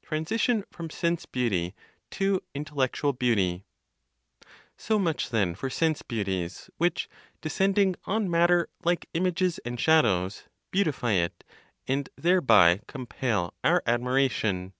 [0.00, 1.74] TRANSITION FROM SENSE BEAUTY
[2.10, 3.62] TO INTELLECTUAL BEAUTY.
[4.78, 7.10] So much then for sense beauties which,
[7.42, 11.44] descending on matter like images and shadows, beautify it
[11.86, 14.72] and thereby compel our admiration.